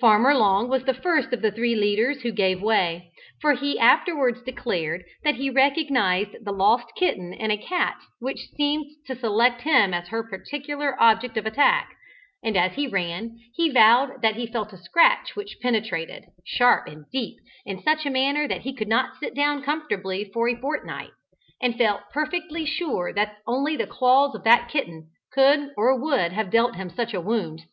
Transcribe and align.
Farmer 0.00 0.34
Long 0.34 0.70
was 0.70 0.84
the 0.84 0.94
first 0.94 1.30
of 1.34 1.42
the 1.42 1.50
three 1.50 1.74
leaders 1.74 2.22
who 2.22 2.32
gave 2.32 2.62
way, 2.62 3.10
for 3.38 3.52
he 3.52 3.78
afterwards 3.78 4.40
declared 4.42 5.04
that 5.24 5.34
he 5.34 5.50
recognized 5.50 6.42
the 6.42 6.52
lost 6.54 6.86
kitten 6.96 7.34
in 7.34 7.50
a 7.50 7.58
cat 7.58 7.96
which 8.18 8.48
seemed 8.56 8.86
to 9.06 9.14
select 9.14 9.60
him 9.60 9.92
as 9.92 10.08
her 10.08 10.22
particular 10.22 10.96
object 10.98 11.36
of 11.36 11.44
attack, 11.44 11.90
and 12.42 12.56
as 12.56 12.72
he 12.76 12.86
ran, 12.86 13.36
he 13.54 13.68
vowed 13.68 14.22
that 14.22 14.36
he 14.36 14.46
felt 14.46 14.72
a 14.72 14.78
scratch 14.78 15.36
which 15.36 15.60
penetrated, 15.60 16.24
sharp 16.46 16.86
and 16.86 17.04
deep, 17.12 17.36
in 17.66 17.82
such 17.82 18.06
a 18.06 18.10
manner 18.10 18.48
that 18.48 18.62
he 18.62 18.72
could 18.74 18.88
not 18.88 19.16
sit 19.20 19.34
down 19.34 19.62
comfortably 19.62 20.30
for 20.32 20.48
a 20.48 20.54
fortnight, 20.54 21.10
and 21.60 21.76
felt 21.76 22.08
perfectly 22.10 22.64
sure 22.64 23.12
that 23.12 23.36
only 23.46 23.76
the 23.76 23.86
claws 23.86 24.34
of 24.34 24.44
that 24.44 24.70
kitten 24.70 25.10
could 25.30 25.74
or 25.76 25.94
would 26.00 26.32
have 26.32 26.48
dealt 26.50 26.76
him 26.76 26.88
such 26.88 27.12
a 27.12 27.20
wound. 27.20 27.64